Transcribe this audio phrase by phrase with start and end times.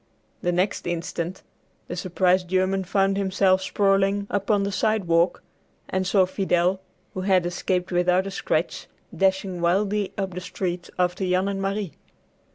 [0.41, 1.43] The next instant
[1.87, 5.43] the surprised German found himself sprawling upon the sidewalk,
[5.87, 6.79] and saw Fidel,
[7.13, 11.93] who had escaped without a scratch, dashing wildly up the street after Jan and Marie.